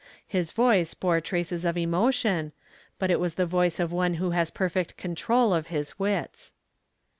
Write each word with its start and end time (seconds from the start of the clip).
His 0.25 0.51
voice 0.51 0.95
bore 0.95 1.21
traces 1.21 1.63
of 1.63 1.77
emotion, 1.77 2.53
but 2.97 3.11
it 3.11 3.19
was 3.19 3.35
the 3.35 3.45
voice 3.45 3.79
of 3.79 3.91
one 3.91 4.15
who 4.15 4.31
has 4.31 4.49
perfect 4.49 4.97
control 4.97 5.53
of 5.53 5.67
his 5.67 5.99
wits. 5.99 6.53